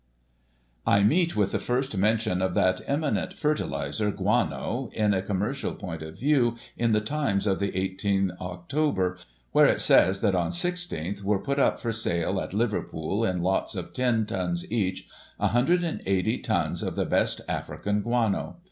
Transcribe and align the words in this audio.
I 0.83 1.03
meet 1.03 1.35
with 1.35 1.51
the 1.51 1.59
first 1.59 1.95
mention 1.95 2.41
of 2.41 2.55
that 2.55 2.81
eminent 2.87 3.35
fertiliser, 3.35 4.09
Guano, 4.09 4.89
in 4.93 5.13
a 5.13 5.21
commercial 5.21 5.75
point 5.75 6.01
of 6.01 6.17
view, 6.17 6.55
in 6.75 6.91
the 6.91 7.01
Times 7.01 7.45
of 7.45 7.59
the 7.59 7.75
18 7.77 8.31
Oct., 8.41 9.19
where 9.51 9.65
it 9.67 9.79
says 9.79 10.21
that 10.21 10.33
on 10.33 10.49
i6th 10.49 11.21
were 11.21 11.37
put 11.37 11.59
up 11.59 11.79
for 11.79 11.91
sale, 11.91 12.41
at 12.41 12.51
Liverpool, 12.51 13.23
in 13.23 13.43
lots 13.43 13.75
of 13.75 13.93
10 13.93 14.25
tons 14.25 14.71
each, 14.71 15.07
180 15.37 16.37
tons 16.39 16.81
of 16.81 16.95
the 16.95 17.05
best 17.05 17.41
African 17.47 18.01
guano. 18.01 18.57